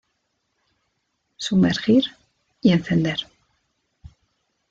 Sumergir, 1.37 2.03
y 2.61 2.71
encender. 2.71 3.19